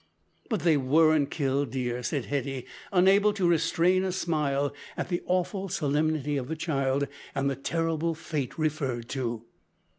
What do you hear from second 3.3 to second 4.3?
to restrain a